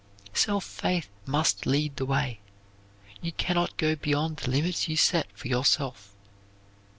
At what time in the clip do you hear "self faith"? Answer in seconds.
0.33-1.07